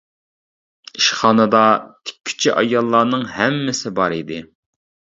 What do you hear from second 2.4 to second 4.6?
ئاياللارنىڭ ھەممىسى بار ئىدى.